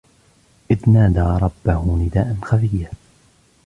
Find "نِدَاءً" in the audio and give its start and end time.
2.05-2.37